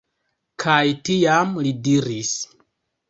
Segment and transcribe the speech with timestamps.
[0.63, 0.79] Kaj
[1.09, 2.33] tiam li diris: